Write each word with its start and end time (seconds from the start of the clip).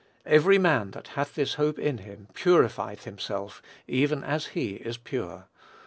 "Every 0.25 0.57
man 0.57 0.89
that 0.97 1.09
hath 1.09 1.35
this 1.35 1.53
hope 1.53 1.77
in 1.77 1.99
him 1.99 2.27
purifieth 2.33 3.03
himself, 3.03 3.61
even 3.87 4.23
as 4.23 4.47
he 4.57 4.77
is 4.77 4.97
pure." 4.97 5.45